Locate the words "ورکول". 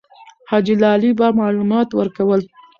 1.93-2.41